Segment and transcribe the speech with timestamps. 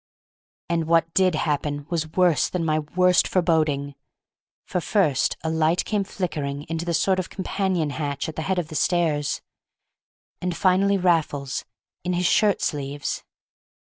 [0.67, 3.93] And what did happen was worse than my worst foreboding,
[4.65, 8.57] for first a light came flickering into the sort of companion hatch at the head
[8.57, 9.43] of the stairs,
[10.41, 13.23] and finally Raffles—in his shirt sleeves!